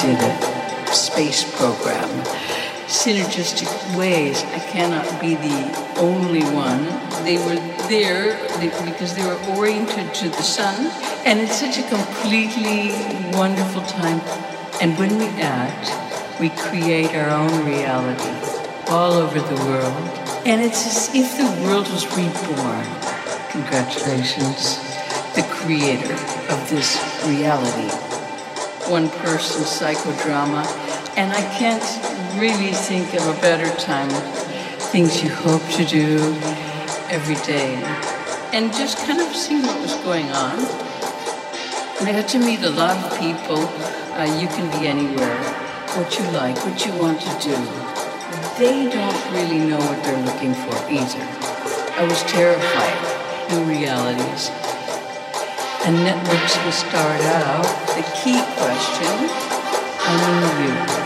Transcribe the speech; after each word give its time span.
Did 0.00 0.18
a 0.18 0.94
Space 0.94 1.44
program. 1.58 2.08
Synergistic 2.86 3.68
ways. 3.96 4.42
I 4.44 4.58
cannot 4.58 5.20
be 5.20 5.34
the 5.34 5.98
only 5.98 6.42
one. 6.44 6.84
They 7.24 7.36
were 7.36 7.60
there 7.88 8.38
because 8.58 9.14
they 9.14 9.24
were 9.24 9.38
oriented 9.54 10.14
to 10.14 10.30
the 10.30 10.42
sun, 10.42 10.86
and 11.26 11.40
it's 11.40 11.60
such 11.60 11.78
a 11.78 11.86
completely 11.88 12.92
wonderful 13.36 13.82
time. 13.82 14.20
And 14.80 14.98
when 14.98 15.18
we 15.18 15.26
act, 15.42 16.40
we 16.40 16.48
create 16.48 17.14
our 17.14 17.28
own 17.28 17.66
reality 17.66 18.32
all 18.88 19.12
over 19.12 19.40
the 19.40 19.60
world. 19.66 19.94
And 20.46 20.62
it's 20.62 20.86
as 20.86 21.14
if 21.14 21.36
the 21.36 21.48
world 21.64 21.86
was 21.90 22.06
reborn. 22.16 22.86
Congratulations, 23.50 24.78
the 25.34 25.46
creator 25.50 26.14
of 26.50 26.70
this 26.70 26.96
reality. 27.26 28.11
One 28.92 29.08
person 29.08 29.62
psychodrama, 29.62 30.66
and 31.16 31.32
I 31.32 31.40
can't 31.56 31.80
really 32.38 32.72
think 32.72 33.14
of 33.14 33.26
a 33.26 33.40
better 33.40 33.74
time. 33.80 34.10
Things 34.92 35.24
you 35.24 35.30
hope 35.30 35.66
to 35.78 35.84
do 35.86 36.18
every 37.08 37.36
day. 37.36 37.76
And 38.52 38.70
just 38.70 38.98
kind 38.98 39.22
of 39.22 39.34
see 39.34 39.62
what 39.62 39.80
was 39.80 39.94
going 40.04 40.28
on. 40.32 40.58
And 42.00 42.04
I 42.06 42.12
got 42.12 42.28
to 42.36 42.38
meet 42.38 42.60
a 42.64 42.68
lot 42.68 42.98
of 43.02 43.18
people. 43.18 43.60
Uh, 44.12 44.28
you 44.38 44.46
can 44.48 44.68
be 44.78 44.86
anywhere. 44.86 45.42
What 45.96 46.18
you 46.18 46.26
like, 46.32 46.58
what 46.58 46.84
you 46.84 46.92
want 47.00 47.18
to 47.22 47.32
do. 47.40 47.56
They 48.60 48.90
don't 48.92 49.20
really 49.32 49.60
know 49.70 49.78
what 49.78 50.04
they're 50.04 50.22
looking 50.22 50.52
for 50.52 50.76
either. 50.92 51.24
I 51.96 52.04
was 52.04 52.22
terrified 52.24 52.96
new 53.48 53.64
realities. 53.64 54.50
And 55.86 55.96
networks 56.04 56.62
will 56.62 56.72
start 56.72 57.22
out. 57.22 57.81
The 57.94 58.02
key 58.14 58.40
question, 58.56 59.28
I'm 60.00 60.64
you. 60.64 61.01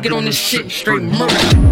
Get 0.00 0.12
on 0.12 0.24
this 0.24 0.36
shit 0.36 0.70
straight 0.70 1.02
murder. 1.02 1.67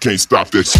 Can't 0.00 0.18
stop 0.20 0.50
this. 0.50 0.74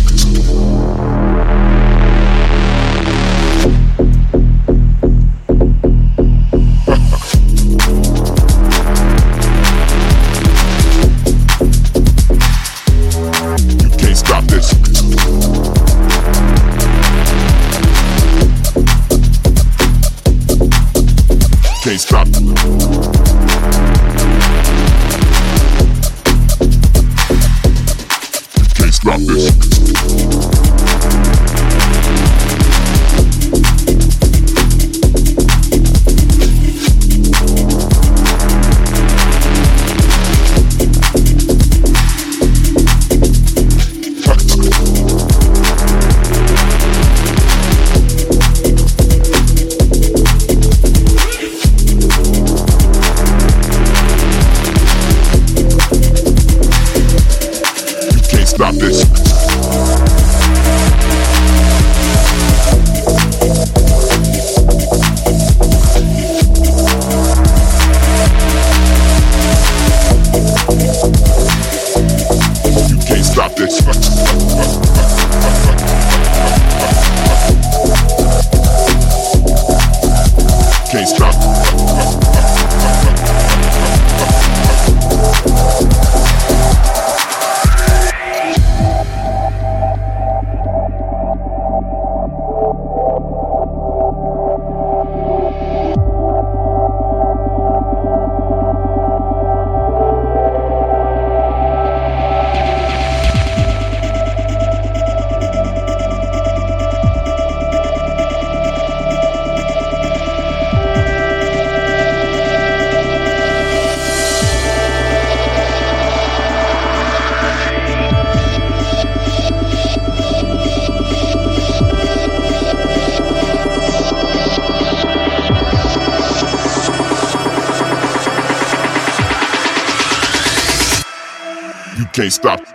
Stop. 132.31 132.70